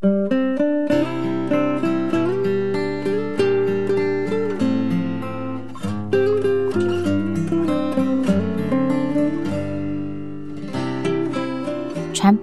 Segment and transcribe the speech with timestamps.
[0.00, 0.10] 传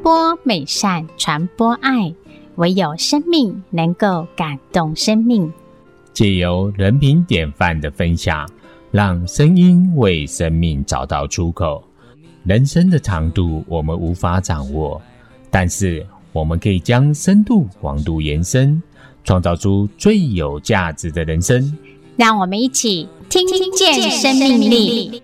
[0.04, 2.14] 播美善，传播爱，
[2.56, 5.50] 唯有生命能够感动生命。
[6.12, 8.46] 借由人品典范的分享，
[8.92, 11.82] 让声音为生命找到出口。
[12.44, 15.02] 人生的长度我们无法掌握，
[15.50, 18.84] 但是我们可以将深度、广度延伸，
[19.24, 21.74] 创造出最有价值的人生。
[22.18, 25.24] 让我们一起听见生命力。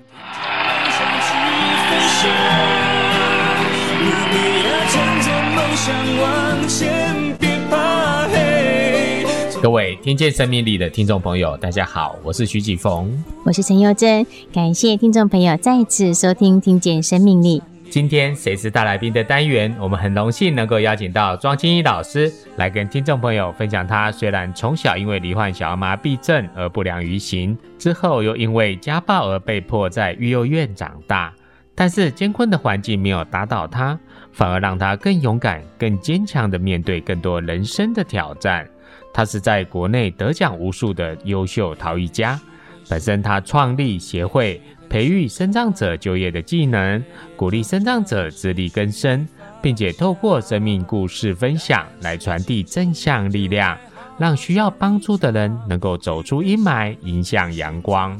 [9.61, 13.11] 各位听见生命力的听众朋友，大家好，我是徐启逢，
[13.43, 17.59] 我是陈幼珍，感谢听众朋友再次收听《听见生命力》。
[17.91, 23.85] 今天谁是大来宾的单元，我们很荣幸能够邀请到庄青怡老师来跟听众朋友分享。
[23.85, 31.33] 他虽然从小因为罹患小儿麻痹症而不良于行，之后又因为家暴而被迫在育幼院长大，
[31.75, 33.99] 但是艰困的环境没有打倒他，
[34.31, 38.65] 反而让他更勇敢、更坚强地面对更多人生的挑战。
[39.13, 42.39] 他是在国内得奖无数的优秀陶艺家，
[42.87, 44.61] 本身他创立协会，
[44.91, 47.01] 培育生障者就业的技能，
[47.37, 49.25] 鼓励生障者自力更生，
[49.61, 53.77] 并且透过生命故事分享来传递正向力量，
[54.19, 58.19] 让需要帮助的人能够走出阴霾，迎向阳光。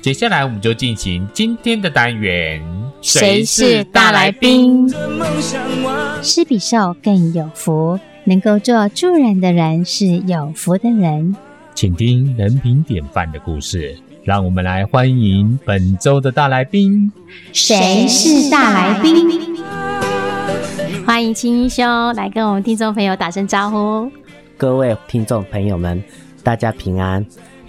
[0.00, 2.64] 接下来我们就进行今天的单元，
[3.02, 4.88] 谁是大来宾？
[6.22, 8.00] 施比受更有福。
[8.24, 11.36] 能够做助人的人是有福的人，
[11.74, 13.94] 请听人品典范的故事。
[14.28, 17.10] 让我们来欢迎本周的大来宾。
[17.50, 19.56] 谁是大来宾？
[21.06, 24.12] 欢迎青衣兄来跟我们听众朋友打声招呼。
[24.58, 26.04] 各位听众朋友们，
[26.42, 27.24] 大家平安。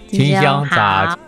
[0.08, 1.18] 青衣兄好。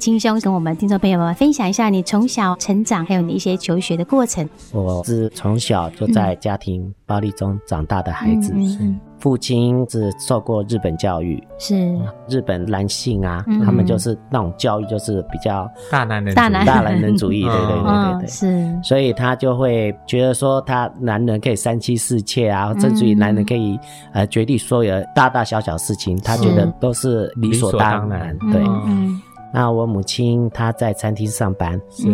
[0.00, 4.48] 青兄跟我们听众朋友们分享一下你从小成长，还有你一些求学的过程。
[4.72, 11.96] 我是从小就在家庭暴力中长大的孩子，嗯嗯、父亲是受过日本教育，是。
[12.28, 23.78] 日本男性啊，嗯、他们就是那种教育就是比较大男人、大男大男人主义，对对对对对，嗯、是，所以他就会觉得说，他男人可以三妻四妾啊，甚至于男人可以
[24.12, 28.62] 呃决定所有大大小小事情，他觉得都是理所当然，对。
[28.86, 29.20] 嗯
[29.52, 32.08] 那我母亲她在餐厅上班，是，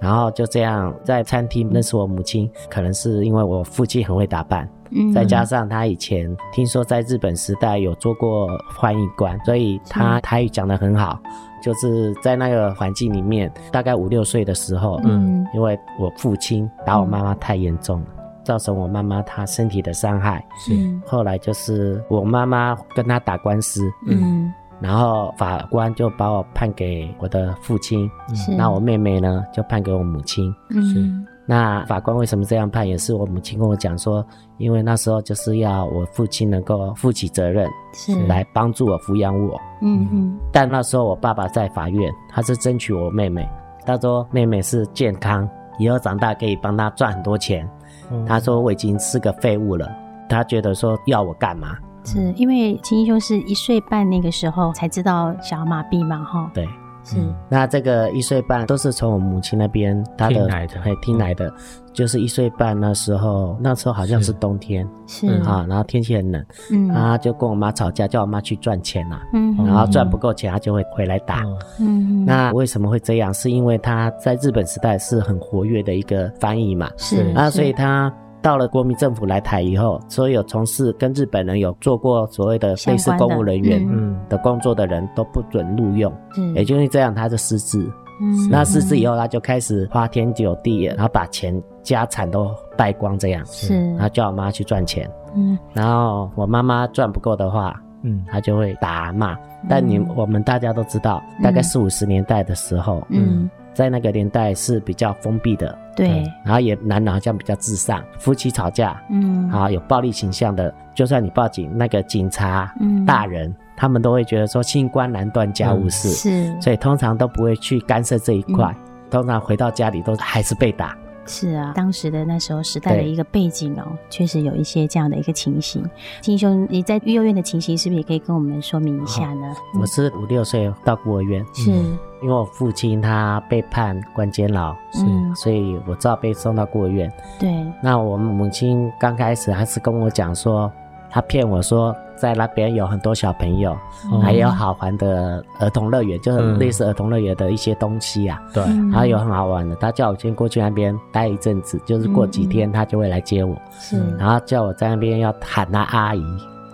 [0.00, 8.48] 然后就这样在餐厅认识我母亲，可能是因为我父亲很会打扮，嗯，再加上他以前听说在日本时代有做过
[8.80, 11.18] 翻译官，所以他台语讲得很好，
[11.62, 18.06] 就是在那个环境里面，大概五六岁的时候，嗯，因为我父亲打我妈妈太严重了，
[18.44, 20.72] 造成我妈妈她身体的伤害，是，
[21.04, 24.52] 后来就是我妈妈跟他打官司，嗯。
[24.86, 28.08] 然后法官就把我判给我的父亲，
[28.56, 30.54] 那我妹妹呢就判给我母亲。
[30.70, 32.86] 嗯那法官为什么这样判？
[32.88, 34.24] 也是我母亲跟我讲说，
[34.58, 39.60] 因为那时候就是要我父亲能够负起责任，是来帮助我抚养我。
[39.80, 40.38] 嗯嗯。
[40.52, 43.48] 但那时候我爸爸在法院，他是争取我妹妹。
[43.84, 45.48] 他说妹妹是健康，
[45.78, 47.68] 以后长大可以帮他赚很多钱。
[48.10, 49.88] 嗯、他说我已经是个废物了，
[50.28, 51.76] 他觉得说要我干嘛？
[52.06, 56.50] 是因为秦英兄是一岁半那个时候才知道小儿麻痹嘛，哈。
[56.54, 56.64] 对，
[57.04, 57.16] 是。
[57.48, 61.52] 那这个一岁半都是从我母亲那边他的听来的，嘿，听来的，
[61.92, 71.42] 就是一岁半那时候，那时候好像是冬天，是啊，然后天气很冷，嗯，他就跟我妈吵架，叫我妈去赚钱呐，嗯，然后赚不够钱，他就会回来打，
[71.80, 73.34] 嗯，那为什么会这样？
[73.34, 78.12] 是因为他在日本时代是很活跃的一个翻译嘛，是啊，所以他。
[78.46, 83.84] 到了国民政府来台以后，所有从事跟日本人有做过所谓的类似公务人员
[84.28, 87.84] 的工作的人都不准录用，嗯，也就是这样，他就失职。
[88.20, 93.44] 嗯，那失职以后，他就开始花天酒地，然后把钱家产都败光，这样。
[93.46, 99.36] 是，然后叫我妈去赚钱，嗯，然后我妈妈赚不够的话，嗯，他就会打骂。
[99.68, 103.50] 但你我们大家都知道，大概四五十年代的时候，嗯。
[103.76, 120.96] 在那个年代是比较封闭的，对，然后也男人好像比较至上，夫妻吵架，嗯，啊，有暴力倾向的，就算你报警，那个警察，嗯，大人，他们都会觉得说清官难断家务事，嗯，是，所以通常都不会去干涉这一块，嗯，通常回到家里都还是被打。
[121.26, 125.84] 是啊，当时的那时候时代的一个背景哦，确实有一些这样的一个情形。
[126.20, 129.46] 金兄，你在育幼院的情形是不是也可以跟我们说明一下呢？
[129.74, 137.12] 哦、我是五六岁到孤儿院，是、嗯、因为我父亲他被判关监牢，是，所以我只好被送到孤儿院。
[137.38, 140.70] 对，那我们母亲刚开始还是跟我讲说，
[141.10, 143.76] 他骗我说在那边有很多小朋友，
[144.12, 148.40] 嗯、还有好玩的儿童乐园，就是类似儿童乐园的一些东西啊。
[148.52, 153.54] 对、嗯，还有很好玩的，他叫我先过去那边待一阵子，就是过几天他就会来接我。
[153.78, 156.24] 是、嗯，然后叫我在那边要喊他阿姨，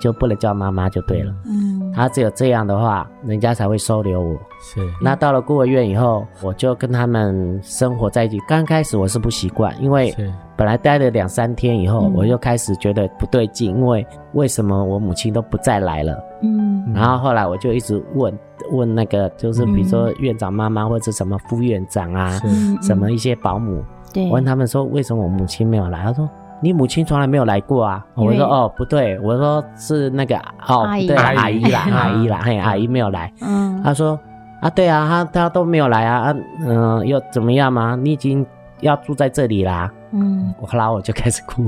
[0.03, 1.33] 就不能叫妈妈就对了。
[1.47, 4.37] 嗯，他只有这样的话，人家才会收留我。
[4.61, 8.37] 是，那到了孤儿院以后，我就跟他们生活在一起。
[8.49, 10.13] 刚开始我是不习惯，因为
[10.57, 16.19] 本来待了两三天以后，我就开始觉得不对劲，因为为什么我母亲都不再来了？
[16.43, 18.37] 嗯，然后后来我就一直问
[18.73, 22.41] 问那个，就是比如说院长妈妈或者什么副院长啊，
[22.83, 26.03] 什么一些保姆，对，问他们说为什么我母亲没有来？
[26.03, 26.29] 他说
[26.62, 28.03] 你母亲从来没有来过啊。
[28.14, 33.31] 我说哦不对，我说是那个哦对阿姨啦阿姨啦嘿阿姨没有来。
[33.43, 34.19] 嗯，他说。
[34.62, 37.99] 啊，对啊，他他都没有来啊，啊，嗯、呃，又怎么样吗？
[38.00, 38.47] 你已经
[38.79, 39.91] 要住在这里啦。
[40.12, 41.67] 嗯，我后来我就开始哭，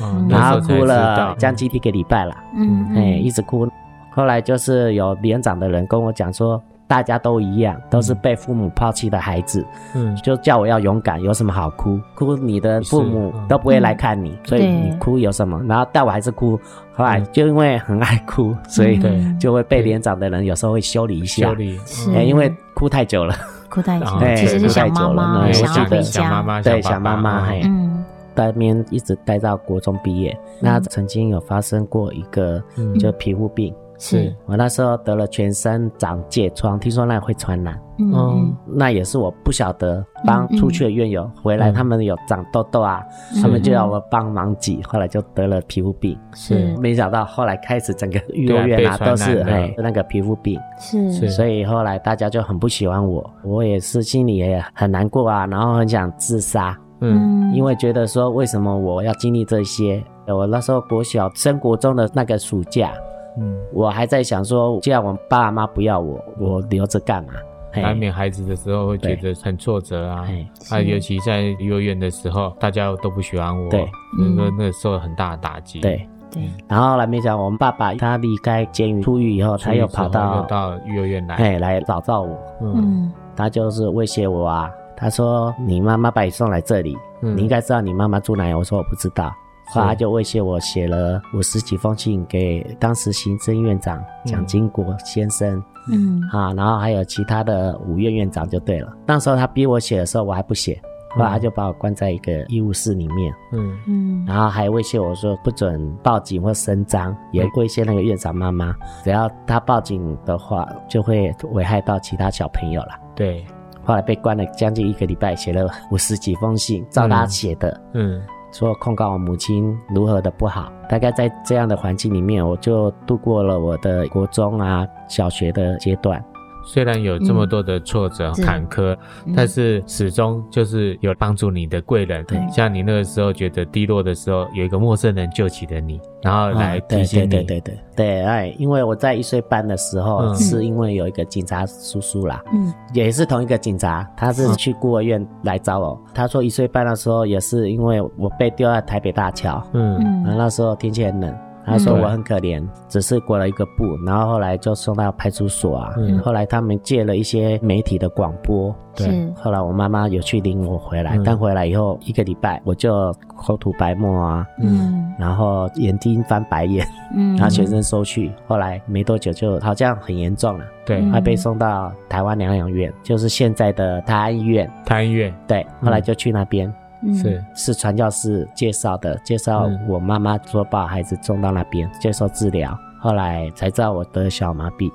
[0.00, 2.34] 嗯、然后哭了将近一个礼拜了。
[2.56, 3.68] 嗯，哎，一直哭。
[4.10, 6.58] 后来就是有连长的人跟我讲说。
[6.90, 9.64] 大家都一样，都是被父母抛弃的孩子，
[9.94, 12.00] 嗯，就叫我要勇敢，有什么好哭？
[12.16, 15.62] 哭你的父母都不会来看你，所以你哭有什么？
[15.68, 16.58] 然后但我还是哭，
[16.92, 19.00] 后来就因为很爱哭，所以
[19.38, 21.78] 就会被连长的人有时候会修理一下，修理，
[22.12, 23.36] 哎，因为哭太久了，
[23.68, 28.04] 哭太久，其实是想妈妈，想要回家，对，想妈妈，嘿，嗯，
[28.34, 32.60] 在那边一直待到国中毕业，那曾经有发生过一个，
[32.98, 33.72] 就皮肤病。
[34.00, 34.34] 是。
[34.46, 43.00] 我那时候得了全身长疥疮，听说那会传染，嗯，那也是我不晓得，帮出去的院友回来，他们有长痘痘啊，
[43.40, 46.74] 他们就要我帮忙挤，后来就得了皮肤病，是。
[46.78, 60.02] 没想到后来开始整个幼儿园啊都是哎那个皮肤病，是，所以后来大家就很不喜欢我，我也是心里也很难过啊，然后很想自杀，嗯，因为觉得说为什么我要经历这些？
[60.26, 62.90] 我那时候国小升国中的那个暑假。
[63.40, 67.32] 嗯，我还在想说，既然我爸妈不要我，我留着干嘛？
[67.74, 70.26] 难免孩子的时候会觉得很挫折啊。
[70.70, 73.88] 啊，尤其在幼儿园的时候，大家都不喜欢我，对，
[74.18, 75.80] 那个那个受了很大的打击。
[75.80, 76.42] 对对。
[76.68, 82.36] 然后后来没想，我们爸爸他离开监狱出狱以后，他又跑到到幼儿园来，哎，来找到我。
[82.60, 89.32] 嗯，他就是威胁我啊，他说：“你妈妈把你送来这里，你应该知道你妈妈住哪里。”我说：“我不知道。”
[89.72, 98.92] 后来他就威胁我，写了五十几封信给当时行政院长蒋经国先生，嗯，啊，然后还有其他的五院院长就对了。
[99.06, 100.80] 那时候他逼我写的时候，我还不写，
[101.10, 103.78] 后来他就把我关在一个医务室里面，嗯。
[103.86, 108.74] 嗯，然后还威胁我说不准报警或声张，也威胁那个院长妈妈，
[109.04, 112.98] 只要他报警的话，就会危害到其他小朋友了。
[113.14, 113.44] 对，
[113.84, 118.16] 后来被关了将近一个礼拜，写了五十几封信，照他写的，嗯。
[118.16, 118.22] 嗯
[118.52, 126.22] 说控告我母亲如何的不好，大概在这样的环境里面，我就度过了我的国中啊、小学的阶段。
[126.64, 128.96] 虽然有这么多的挫折、嗯、坎坷，
[129.34, 132.24] 但是始终就是有帮助你的贵人。
[132.26, 137.28] 对、嗯，像你那个时候觉得低落的时候，有一个陌生人救起了你，然后来提醒你。
[137.28, 146.00] 对对对对对，哎，因为我在一岁半的时候，嗯、是因为有一个警察叔叔啦，嗯，也是同一个警察，他是去孤儿院来找我。
[146.06, 151.34] 嗯、他说一岁半的时候，也是因为我被丢在台北大桥，嗯，然后那时候天气很冷。
[151.64, 155.92] 他说我很可怜，只是裹了一个布，然后后来就送到派出所啊。
[155.98, 159.30] 嗯、后来他们借了一些媒体的广播，对。
[159.34, 168.30] 后来我妈妈有去领我回来，嗯、但回来以后一个礼拜，我就口吐白沫啊，嗯，然后眼睛翻白眼，嗯，然后全身抽搐。
[168.46, 174.68] 后来没多久就好像很严重了，对，还被送到台湾疗养院，就是现在的泰安医院。
[174.84, 176.72] 泰安医院，对，后来就去那边。
[177.14, 184.92] 是是传教士介绍的，介绍我妈妈说把孩子送到那边接受治疗，后来才知道我得小麻痹，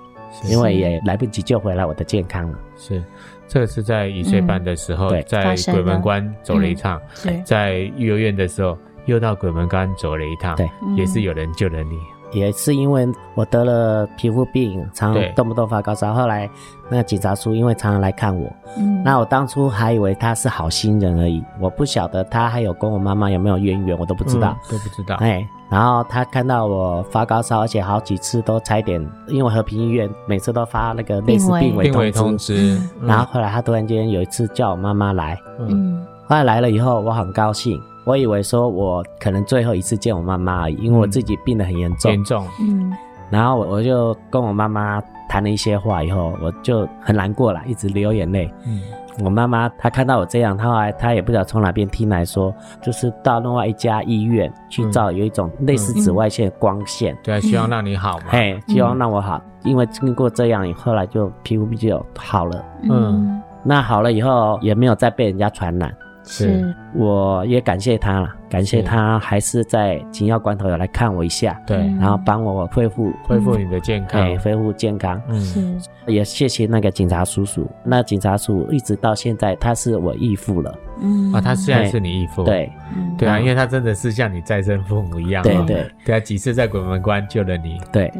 [0.49, 2.57] 因为也来不及救回来我的健康了。
[2.77, 3.03] 是，
[3.47, 7.01] 这个是在一岁半的时候，在鬼门关走了一趟，
[7.43, 11.97] 在幼儿园的时候又到鬼门关走了一趟，对，也是有人救了你。
[12.31, 16.13] 也是因为我得了皮肤病，常动不动发高烧。
[16.13, 16.49] 后来
[16.89, 25.15] 那个警察叔因为常常来看我，嗯，那我当初还以为他是好心人而已，我不晓得他还有跟我妈妈有没有渊源，我都不知道，嗯、都不知道。
[25.17, 32.53] 哎，然后他看到我发高烧，而且好几次都差一点，因为和平医院每次都发那个类似病危通知，病危通知，
[33.01, 37.81] 嗯、然后后来他突然间有一次叫我妈妈来，嗯，后来来了以后我很高兴。
[38.05, 42.11] 我以为说，我可能最后一次见我妈妈而已，因为我自己病得很严重。
[42.11, 42.45] 严重。
[42.61, 42.93] 嗯。
[43.31, 48.51] 然后我我就跟我妈妈谈了一些话以后，我就很难过了，一直流眼泪。
[48.65, 48.81] 嗯。
[49.23, 65.91] 我妈妈她看到我这样，她后来她也不知道从哪边听来说，就是到另外一家医院去照，有一种类似紫外线光线，嗯、对，希望让你好嘛，嘿，希望让我好，嗯、因为经过这样以，后来就皮肤就好了，嗯，那好了以后也没有再被人家传染。
[66.25, 81.31] 是，我也感谢他了，感谢他还是在紧要关头有来看我一下，对，然后帮我恢复恢复你的健康，哎，恢复健康，嗯，也谢谢那个警察叔叔，那警察叔叔一直到现在他是我义父了，嗯。
[81.31, 82.71] 啊，他现在是你义父，对，
[83.17, 86.15] 对啊，因为他真的是像你再生父母一样，对对，对。
[86.15, 88.11] 啊，几次在鬼门关救了你，对，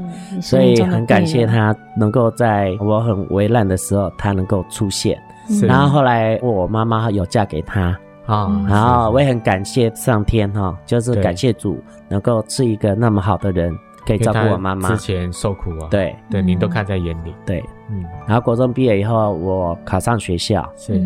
[0.42, 5.20] 所以很感谢他能够在我很危难的时候他能够出现。
[5.68, 13.72] 然后后来我妈妈有嫁给他啊，然后我也很感谢上天哈，就是感谢主能够是一个那么好的人，
[14.06, 14.90] 可以照顾我妈妈。
[14.90, 16.16] 之前受苦啊，对。
[16.32, 17.34] 对，您都看在眼里。
[17.46, 18.04] 对，嗯。
[18.28, 21.00] 然后国中毕业以后，我考上学校，是。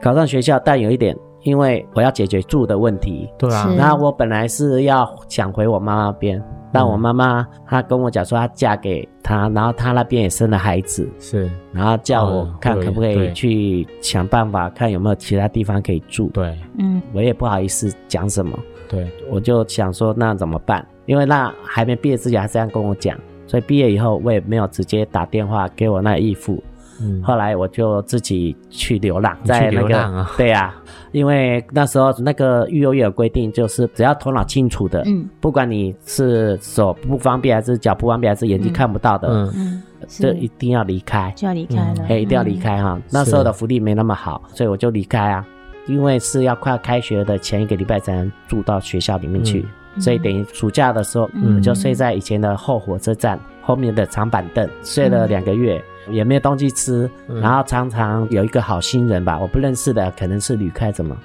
[0.00, 3.72] 考上学校，但有一点，因为我要解决住的问题，对啊。
[3.76, 6.42] 然后我本来是要想回我妈妈那边。
[6.72, 16.28] 但我妈妈她跟我讲说，她嫁给他，然后他那边也生了孩子，是，然后叫我看可不可以去想办法，看有没有其他地方可以住。
[16.28, 18.56] 对，嗯，我也不好意思讲什么。
[18.88, 20.86] 对，我就想说那怎么办？
[21.06, 23.18] 因为那还没毕业之前，他这样跟我讲，
[23.48, 26.62] 所以毕业以后我也没有直接打电话给我那义父。
[27.00, 39.52] 嗯，后来我就自己去流浪，在那个，啊、 对呀、啊，因为那时候那个育幼院有规定，就是只要头脑清楚的，嗯，不管你是手不方便还是脚不方便还是眼睛看不到的，嗯。
[39.56, 42.98] 嗯，就一定要离开，就要离开了，哎，一定要离开哈。
[43.10, 45.46] 那时候的福利没那么好，所以我就离开啊，
[45.86, 49.64] 因为是要快要开学的前一个礼拜才能住到学校里面去，
[49.94, 55.82] 嗯、所以等于暑假的时候，嗯，我就睡在以前的后火车站后面的长板凳，睡了两个月。
[56.08, 61.16] 也没有东西吃，然后常常有一个好心人吧，我不认识的，可能是旅客，什么，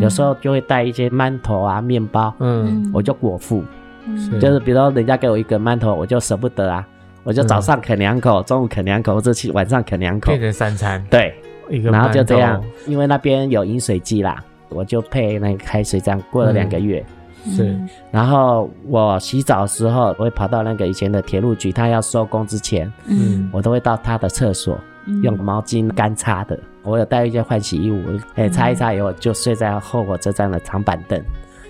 [0.00, 3.62] 有时候就会带一些馒头啊、面包，嗯，我就果腹，
[4.40, 6.86] 就是比如说人家给我一个馒头，我就舍不得啊，
[7.22, 11.34] 我就早上啃两口，中午啃两口，或者去晚上啃两口，变成三餐，对，
[11.82, 17.04] 然后就这样，因为那边有饮水机啦，我就配那个开水，这样过了两个月。
[17.50, 17.78] 是，
[18.10, 24.78] 然后我洗澡的时候，我会跑到那个以前的铁路局，他要收工之前，嗯，我都会到他的厕所，
[25.22, 26.58] 用毛巾干擦的。
[26.82, 28.02] 我有带一件换洗衣物，
[28.34, 31.22] 哎，擦一擦以后就睡在后火车站的长板凳。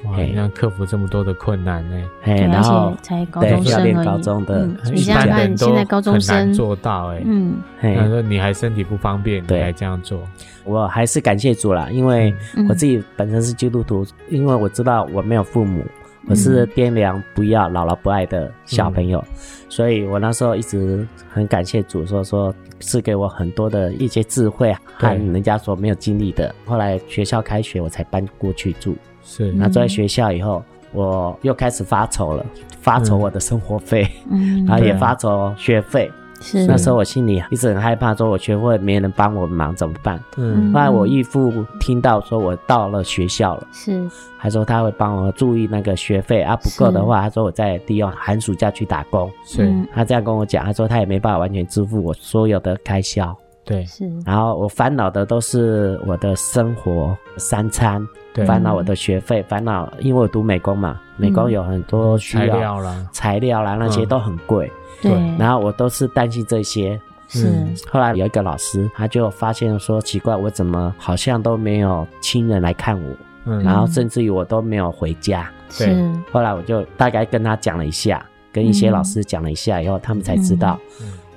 [0.06, 1.96] 哇，你要克服这么多的困难呢？
[2.22, 6.36] 哎，然后才高中生而已，高中的，你想想看，现在高中生。
[6.36, 10.20] 很难做到哎，嗯，他说你还身体不方便，你还这样做。
[10.64, 12.34] 我还是感谢主啦，因为
[12.68, 15.82] 我自己本身是基督徒，嗯、因为我知道我没有父母，
[16.26, 19.36] 我是爹娘不要、姥姥不爱的小朋友，嗯、
[19.68, 26.48] 所以我那时候一直很感谢主，说说赐给我很多的一些智慧和人家所没有经历的。
[26.48, 28.94] 对后来学校开学，我才搬过去住。
[29.24, 30.62] 是，那住在学校以后，
[30.92, 32.44] 我又开始发愁了，
[32.80, 36.10] 发愁我的生活费，嗯、 然后也发愁学费。
[36.40, 40.20] 是那时候我心里一直很害怕，说我学会没人帮我忙怎么办？
[40.36, 49.30] 嗯，后来我义父听到说我到了学校了，是，还说他会帮我注意那个学费啊，不够的话，他说我再利用寒暑假去打工。
[49.46, 53.34] 是，他这样跟我讲，他说他也没办法完全支付我所有的开销。
[53.64, 54.10] 对，是。
[54.24, 64.70] 然后我烦恼的都是我的生活三餐，对，烦恼我的学费，烦恼因为我读美工嘛，美工有很多需要材料啦，材料啦那些都很贵。
[65.02, 67.52] 对，然后我都是担心这些，是。
[67.90, 73.16] 后来有一个老师，他就发现说奇怪，我怎么好像都没有亲人来看我，
[73.46, 75.50] 嗯，然后甚至于我都没有回家。
[75.78, 75.94] 对，
[76.30, 80.78] 后来我就大概跟他讲了一下，跟一些老师讲了一下以后，他们才知道，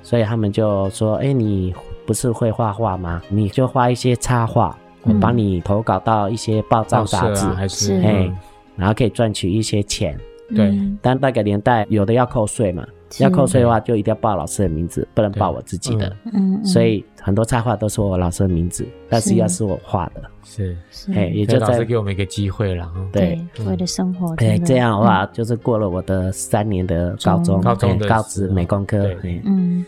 [0.02, 1.74] 所以他们就说：“哎，你
[2.08, 3.20] 不是会画画吗？
[3.28, 8.32] 你就画一些插画，我帮你投稿到一些报章杂志，还是哎，
[8.76, 10.18] 然后可以赚取一些钱。
[10.56, 12.82] 对，但那个年代有的要扣税嘛。”
[13.20, 16.14] 要扣税的话，就一定要报老师的名字，不能报我自己的。
[16.34, 20.22] 嗯，所以很多插画都是我老师的名字，但是要是我画的。
[20.42, 20.76] 是，
[21.14, 22.92] 哎，也就老师给我们一个机会了。
[23.10, 24.34] 对，为了生活。
[24.36, 29.08] 哎，这样的话就是过了我的三年的高中，高中高职美工科。
[29.22, 29.82] 嗯，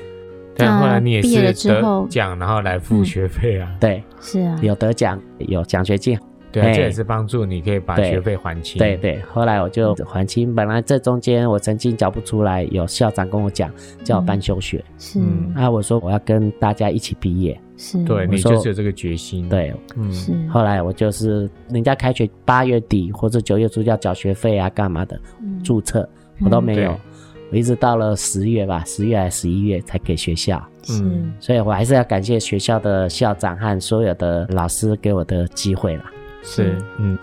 [0.61, 3.71] 但后来你也是得奖，然后来付学费啊？
[3.81, 6.19] 对，是啊，有得奖，有奖学金。
[6.52, 8.76] 对，这也是帮助你可以把学费还清。
[8.76, 10.52] 对对，后来我就还清。
[10.52, 13.71] 本来这中间我曾经缴不出来，有校长跟我讲，
[14.02, 14.85] 叫我办休学。
[14.99, 15.21] 是，
[15.55, 17.57] 啊，我说我要跟大家一起毕业。
[17.76, 19.49] 是，对，你就是有这个决心。
[19.49, 20.12] 对，嗯。
[20.12, 20.33] 是。
[20.49, 25.17] 后来我就是人家开学八月底或者九月初要缴学费啊，干嘛的，
[25.62, 26.09] 注册
[26.40, 26.99] 我都没有。
[27.50, 30.62] 我一直到了十月吧，十月还是十一月才给学校。
[30.90, 36.04] 嗯，所以我还是要感谢学校的校长和所有的老师给我的机会啦。
[36.42, 37.19] 是，嗯，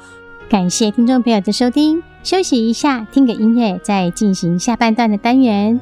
[0.50, 5.80] 感谢听众朋友的收听，休息一下，听个音乐，再进行下半段的单元。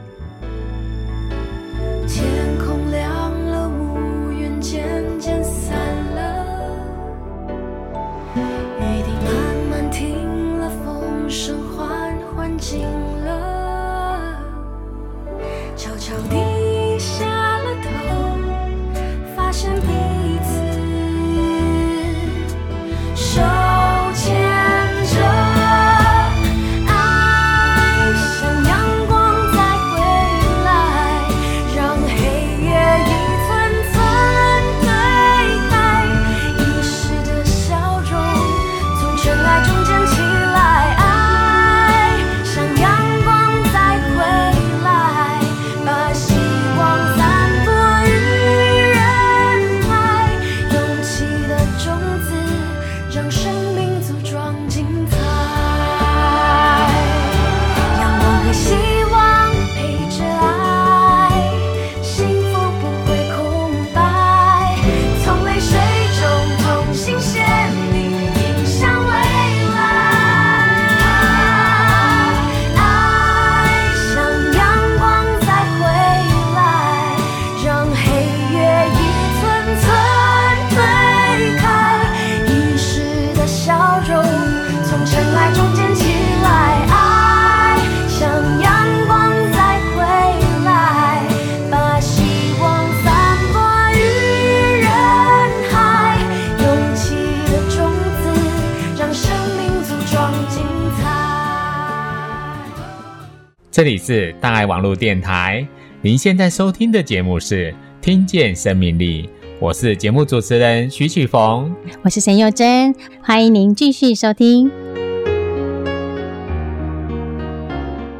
[104.08, 105.68] 是大爱网络电台，
[106.00, 109.24] 您现在收听的节目是《听见生命力》，
[109.60, 112.94] 我是节目主持人徐启逢，我是沈幼珍，
[113.24, 114.70] 欢迎您继续收听。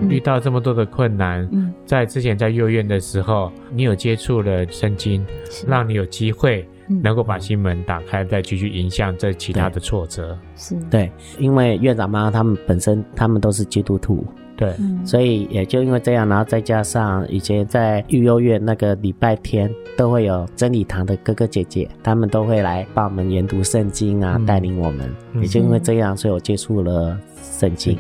[0.10, 5.24] 遇到这么多的困难，嗯，在之前在幼儿园的时候，你有接触了圣经，
[5.68, 6.68] 让你有机会
[7.04, 10.36] 能够把心门打开，再继续迎向这其他的挫折。
[10.56, 14.26] 是对，因为院长妈妈他们本身他们都是基督徒。
[14.58, 14.74] 对，
[15.06, 25.14] 所以也就因为这样，然后再加上以前在育幼院那个礼拜天都会有真理堂的哥哥姐姐，他们都会来帮我们研读圣经啊，带领我们。
[25.42, 27.98] 也就因为这样，所以我接触了圣经，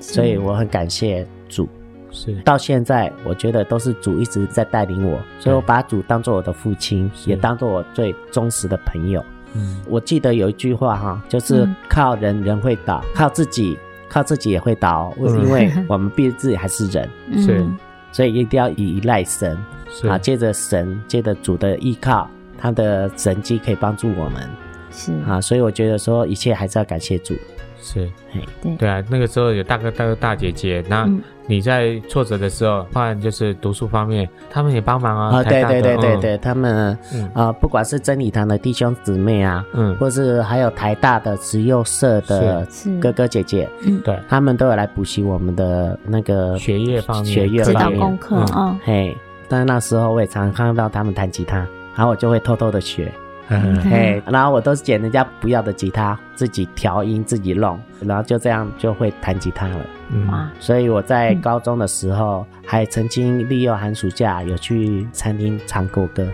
[0.00, 1.68] 所以我很感谢主。
[2.10, 9.22] 是，到现在我觉得都是主一直在带领我，所以我把主当做我的父亲，也当做我最忠实的朋友。
[9.54, 13.76] 嗯，我记得有一句话哈，就是靠人人会倒，靠自己。
[14.08, 17.64] 靠自己也会倒，为因为 我们毕竟自己还是人，是，
[18.12, 19.56] 所以一定要依赖神，
[20.08, 24.48] 啊，借着神，借着主的依靠，他的神迹可以帮助我们，
[24.90, 25.12] 是。
[25.26, 27.34] 啊，所以我觉得说一切还是要感谢主，
[27.88, 28.10] 是，
[28.62, 28.76] 对。
[28.76, 31.08] 对啊，那个时候有大哥大哥大姐姐，那
[31.46, 36.96] 你在挫折的时候，当然就是读书方面，他们也帮忙啊，啊，对对对对对，他们
[37.32, 42.66] 啊，不管是真理堂的弟兄姊妹啊，嗯，或是还有台大的慈幼社的
[43.00, 47.98] 哥哥姐姐，嗯，对，他们都有来补习我们的那个学业方面，学业方面。
[47.98, 49.16] 功课啊，嘿，
[49.48, 51.56] 但是那时候我也常常看到他们弹吉他，
[51.96, 53.10] 然后我就会偷偷的学。
[53.48, 59.76] 嘿，然后我都是捡人家不要的吉他，自己调音，自己弄，然后就这样就会弹吉他了。
[60.30, 60.50] 哇！
[60.60, 66.26] 所以我在高中的时候，还曾经利用寒暑假有去餐厅唱过歌。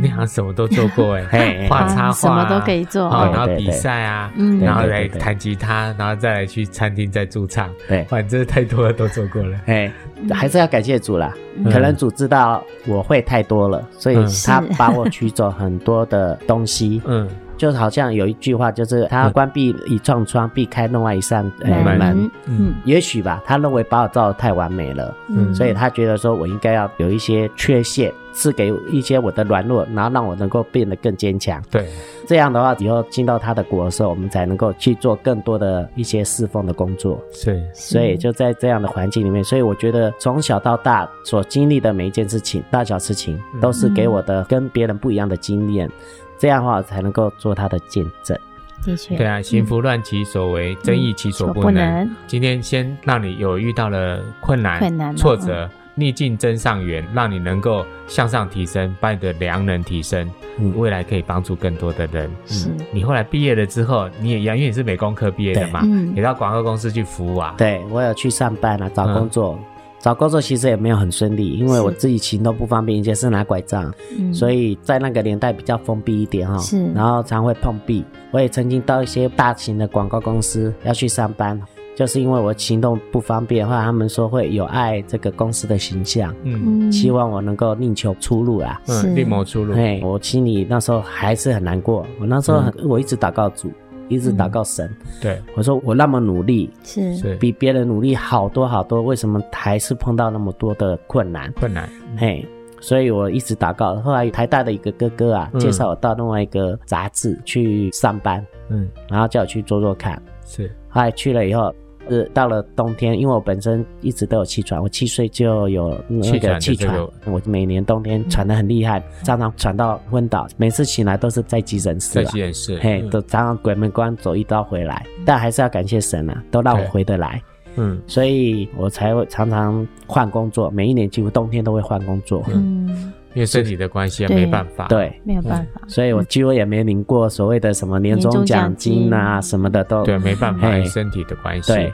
[0.00, 3.08] 你好像什么都做过哎， 画插画，什么都可以做。
[3.08, 7.70] 然后比赛啊，然后来弹吉他，然后再来去餐厅再驻唱。
[7.88, 9.58] 对，反正太多了，都做过了。
[9.66, 9.90] 哎，
[10.32, 11.32] 还是要感谢主啦。
[11.70, 17.00] 可能主知道我会太多了，所以他把我取走很多的东西。
[17.06, 17.28] 嗯。
[17.56, 22.30] 就好像有一句话，就是他关闭一扇窗，避开另外一扇门。
[22.46, 31.62] 嗯，也许吧，他认为把我造的太完美了，嗯，所以他觉得说我应该要有一些缺陷，赐给一些我的软弱，然后让我能够变得更坚强。
[31.70, 31.88] 对，
[32.26, 37.18] 这样的话，以后进到他的国的时候，我们才能够去做更多的一些侍奉的工作。
[37.32, 45.90] 是，所以就在这样的环境里面，所以我觉得从小到大所经历的每一件事情，大小事情，都是给我的跟别人不一样的经验。
[46.38, 48.38] 这样的话才能够做他的见证。
[48.84, 52.08] 的确，对啊，行拂乱其所为，争议其所不能。
[52.26, 60.30] 今天先让你有遇到了困难、困难、挫折，逆境增上缘，让你能够向上提升，把你的良能提升，
[60.76, 62.30] 未来可以帮助更多的人。
[62.44, 62.70] 是。
[62.92, 65.82] 你后来毕业了之后，你也一样，因为你是美工科毕业的嘛，
[66.14, 67.54] 也到广告公司去服务啊。
[67.56, 69.58] 对，我有去上班啊，找工作。
[70.00, 76.56] 找工作其实也没有很顺利，因为我自己行动不方便，以前是拿拐杖，嗯，所以在那个年代比较封闭一点哈。
[76.58, 78.04] 是，然后常会碰壁。
[78.30, 81.60] 我也曾经到一些大型的广告公司要去上班，
[81.96, 89.74] 就是因为我行动不方便，后来他们说会有碍这个公司的形象，嗯，希望我能够另求出路啦，嗯，另谋出路。
[89.74, 93.72] 对，我心里那时候还是很难过，我那时候很，嗯，我一直祷告主。
[94.08, 95.42] 一直祷告神，嗯、对。
[95.56, 97.36] 我说：“我那么努力，是。
[97.36, 101.52] 比别人努力好多好多，为什么还是碰到那么多的困难？
[101.52, 102.46] 困难，嘿，
[102.80, 103.96] 所以我一直祷告。
[103.96, 111.74] 后来台大的一个哥哥啊，嗯、介绍我到另外一个杂志去上班，嗯，然后叫我去做做看，是，后来去了以后。”
[112.08, 127.42] 是到了冬天，因为我本身一直都有气喘，我七岁就有那个气喘，我每年冬天喘得很厉害，常常喘到昏倒，每次醒来都是在急诊室，在急诊室，嘿，都常常鬼门关走一刀回来，但还是要感谢神啊，都让我回得来，
[127.76, 133.12] 嗯，所以我才会常常换工作，每一年几乎冬天都会换工作，嗯。
[133.36, 141.70] 因为身体的关系啊，没办法，对，没有办法，所以我几乎也没领过所谓的什么年终奖金啊，什么的都对，没办法，身体的关系。
[141.74, 141.92] 对，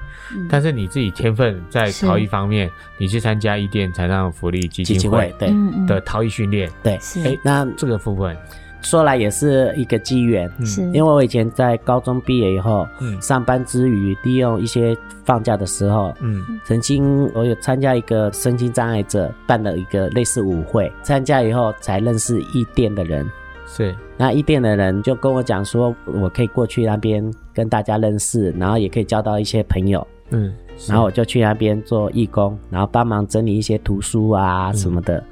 [0.49, 5.53] 但是你自己天分在陶艺方面，你去参加伊甸残障福利基金会对。
[5.89, 8.37] 的陶艺训练，对，哎，那这个部分。
[8.83, 10.83] 说来也是一个机缘，是。
[10.93, 23.27] 因为我以前在高中毕业以后，嗯，上班之余利用一些放假的时候，嗯，曾经我有参加一个身心障碍者办了一个类似舞会，参加以后才认识伊甸的人，
[23.67, 23.95] 是。
[24.17, 30.53] 那伊甸的人就跟我讲说，我可以过去那边跟大家认识，然后也可以交到一些朋友，嗯，
[30.89, 35.19] 然后我就去那边做义工，然后帮忙整理一些图书啊什么的。
[35.19, 35.25] 嗯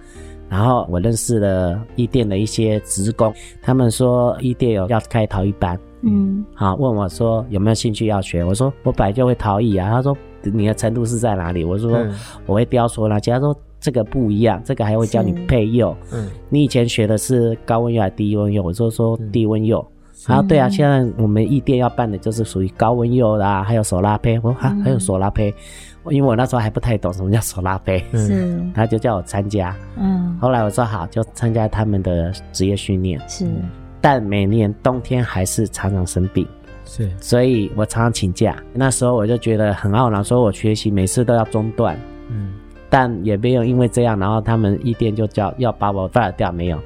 [0.50, 3.32] 然后我认识了一店的一些职工，
[3.62, 11.64] 他们说一店有要开陶艺班，嗯，好，问我说有没有兴趣要学，我说我本来就会陶艺啊，他说你的程度是在哪里？
[11.64, 11.96] 我说
[12.46, 18.64] 我会雕塑那，其他说这个不一样，这个还会教你配釉，嗯，你以前学的是高温釉还是低温釉？
[18.64, 19.86] 我就说低温釉，
[20.26, 25.54] 然后对啊，现在我们艺店要办的就是属于高温釉啦，还有手拉胚，我说哈还有手拉胚。
[26.11, 33.46] 因为我那时候还不太懂什么叫手拉胚，是， 他就叫我参加，嗯，后来我说好，就参加他们的职业训练，是，
[34.01, 36.46] 但每年冬天还是常常生病，
[36.85, 38.57] 是，所以我常常请假。
[38.73, 42.53] 那时候我就觉得很懊恼，说我学习每次都要中断，嗯，
[42.88, 46.79] 但也没有因为这样，然后他们一店就叫要把我 fire 掉，没有，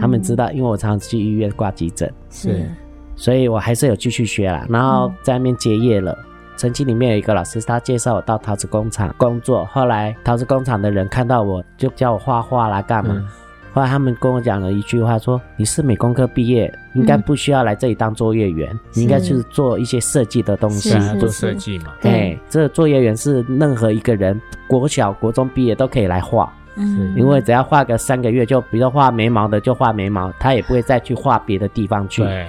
[0.00, 2.68] 他们知道，因为我常常去医院挂急诊，是，
[3.16, 6.16] 所以我还是有继续学啦，然后在那边结业了。
[6.60, 9.64] 曾经里面有一个老师，他介绍我到陶瓷工厂工作。
[9.64, 13.14] 后来陶瓷工厂的人看到我就叫我画画啦，干嘛？
[13.16, 13.26] 嗯、
[13.72, 26.52] 后来他们跟我讲了一句话，说：“你是美工科毕业，应该不需要来这里当作业员，嗯、你应该就是做一些设计的东西，做设计嘛。”对，这个作业员是任何一个人国小、国中毕业都可以来画。
[26.76, 32.22] 嗯，因为只要画个三个月，就比如画眉毛的就画眉毛，他也不会再去画别的地方去。
[32.22, 32.48] 对，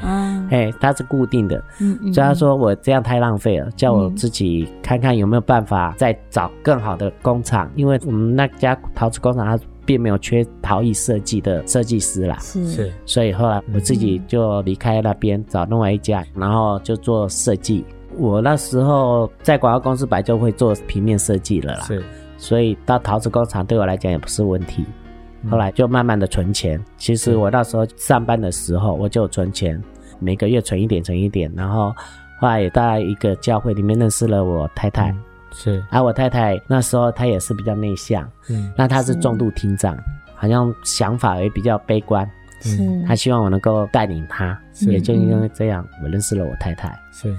[0.50, 1.58] 哎，他是固定的。
[1.80, 2.14] 嗯嗯。
[2.14, 12.38] 所以他说我这样太浪费了，叫我自己看看有没有办法再找更好的工厂，因为我们那家陶瓷工厂它并没有缺陶艺设计的设计师啦。
[12.40, 12.94] 是是。
[13.06, 17.84] 所以后来我自己就离开那边，找另外一家，然后就做设计。
[18.18, 21.82] 我那时候在广告公司本来就会做平面设计了啦。
[21.86, 22.04] 是。
[22.42, 24.84] 所以到陶瓷工厂对我来讲也不是问题，
[25.48, 26.84] 后来就慢慢的存钱。
[26.98, 29.80] 其实我那时候上班的时候我就存钱，
[30.18, 31.94] 每个月存一点存一点，然后
[32.40, 35.16] 后来也在一个教会里面认识了我太太，
[35.54, 39.96] 是，而我太太那时候她也是比较内向，嗯，那她是重度听障，
[40.34, 42.28] 好像想法也比较悲观，
[42.62, 42.78] 是，
[43.08, 47.32] 她希望我能够带领她，也就因为这样我认识了我太太，是，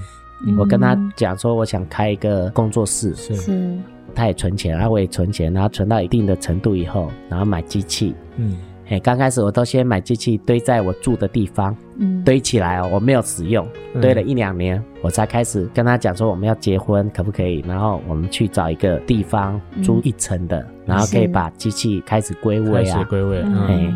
[0.58, 3.78] 我跟他讲说我想开一个工作室，是。
[4.14, 8.14] 他也存钱，然后我也存钱，然后存到一定的程度以后，然后买机器。
[8.36, 8.58] 嗯，
[8.90, 13.66] 哎，刚开始我都先买机器堆在我住的地方，嗯，堆起来哦，我没有使用，
[14.02, 17.64] 堆了一两年，嗯、我才开始跟他讲说我们要结婚，可不可以？
[17.66, 23.94] 然后我们去找一个地方租一层的，嗯、然后可以把机器开始归位啊，归位，嗯，嘿，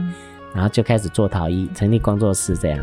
[0.54, 2.82] 然后就开始做陶艺，成立工作室这样。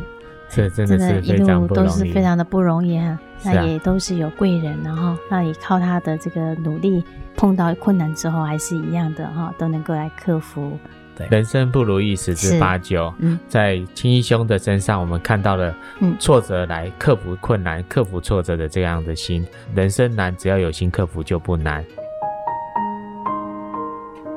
[0.53, 3.19] 这真的是非常不容易，都是非常的不容易啊。
[3.43, 7.03] 那也都是有贵人，然后那也靠他的这个努力，
[7.35, 10.77] 碰到困难之后还是一样的哈，都能够来克服。
[11.15, 15.75] 对，人生不如意十之八九，嗯，在青衣兄的身上，我们看到了
[16.19, 19.45] 挫折来克服困难、克服挫折的这样的心。
[19.75, 21.85] 人生难，只要有心克服就不难。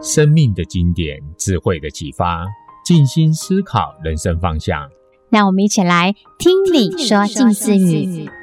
[0.03, 2.45] 生命的经典，智慧的启发，
[2.85, 4.87] 静心思考人生方向。
[5.29, 8.31] 让我们一起来听你说静思语。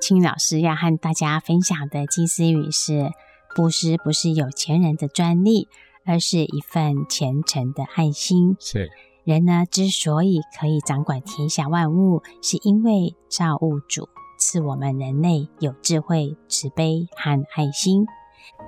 [0.00, 3.10] 青老师要和大家分享的静思语是：
[3.54, 5.68] 布施不是有钱人的专利，
[6.04, 8.56] 而是一份虔诚的爱心。
[8.58, 8.90] 是
[9.24, 14.08] 人呢，之所以可以掌管天下万物，是因为造物主
[14.38, 18.06] 赐我们人类有智慧、慈悲和爱心，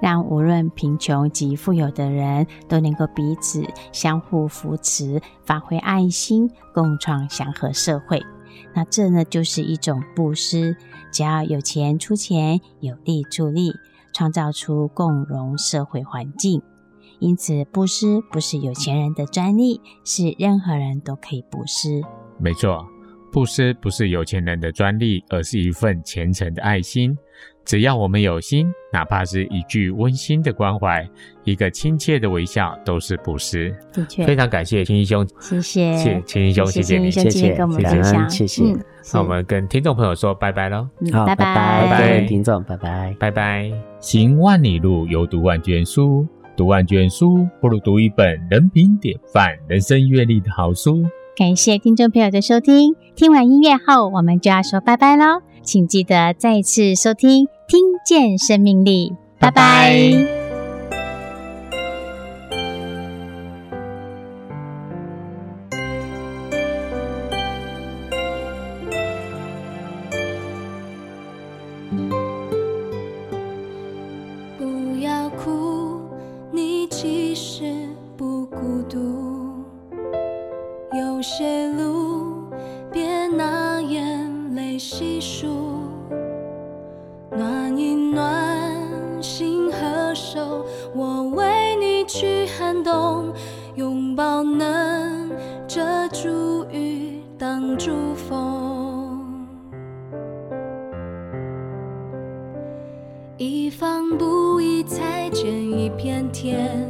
[0.01, 8.23] 让无论贫穷及富有的人都能够彼此相互扶持，发挥爱心，共创祥和社会。
[8.75, 10.77] 那这呢，就是一种布施。
[11.13, 13.73] 只要有钱出钱，有力出力，
[14.13, 16.61] 创造出共荣社会环境。
[17.19, 22.03] 因此，布施不是有钱人的专利，是任何人都可以布施。
[22.39, 22.87] 没错，
[23.33, 27.17] 布施不是有钱人的专利，而是一份虔诚的爱心。
[27.65, 31.05] 只要我们有心，哪怕是一句温馨的关怀，
[31.43, 33.75] 一个亲切的微笑，都是布施。
[33.93, 38.63] 的确，非常感谢青衣兄，谢谢，谢青衣兄，谢谢你，谢谢跟我们分享，谢谢。
[38.63, 38.81] 嗯、
[39.13, 43.73] 那我们跟听众朋友说拜拜喽，好，拜拜，拜拜，听众，拜拜，拜拜。
[43.99, 46.25] 行万里路，犹读万卷书，
[46.57, 51.05] 读万卷书不如读一本人品典范、人生阅历的好书。
[51.37, 55.43] 感谢听众朋友的收听，听完音乐后，我们就要说拜拜喽。
[55.63, 59.93] 请记得再次收听，听见生命力，拜拜。
[59.93, 60.37] 拜拜。
[74.57, 76.01] 不要哭，
[76.51, 79.26] 你其实不孤独。
[81.27, 82.45] 有些路，
[82.93, 85.49] 别拿眼泪细数。
[87.33, 88.81] 暖一暖
[89.21, 93.33] 心和手，我为你去寒冬，
[93.75, 95.29] 拥抱能
[95.67, 99.49] 遮住雨，挡住风。
[103.37, 106.86] 一方布衣裁剪一片天，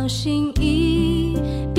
[0.00, 1.69] 小心翼翼。